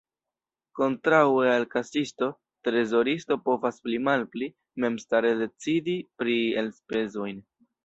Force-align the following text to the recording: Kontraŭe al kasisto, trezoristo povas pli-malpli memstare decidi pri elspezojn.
Kontraŭe 0.77 1.51
al 1.57 1.65
kasisto, 1.73 2.29
trezoristo 2.69 3.37
povas 3.51 3.79
pli-malpli 3.85 4.49
memstare 4.87 5.35
decidi 5.45 5.99
pri 6.23 6.39
elspezojn. 6.65 7.41